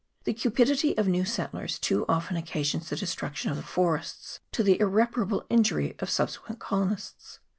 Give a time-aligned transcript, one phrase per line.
[0.23, 4.79] The cupidity of new settlers too often occasions the destruction of the forests, to the
[4.79, 7.37] irre parable injury of subsequent colonists.